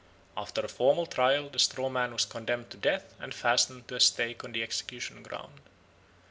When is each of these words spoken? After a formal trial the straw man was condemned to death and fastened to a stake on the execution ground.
After 0.35 0.61
a 0.61 0.67
formal 0.67 1.05
trial 1.05 1.47
the 1.49 1.59
straw 1.59 1.87
man 1.87 2.11
was 2.11 2.25
condemned 2.25 2.71
to 2.71 2.77
death 2.77 3.13
and 3.19 3.35
fastened 3.35 3.87
to 3.89 3.97
a 3.97 3.99
stake 3.99 4.43
on 4.43 4.51
the 4.51 4.63
execution 4.63 5.21
ground. 5.21 5.61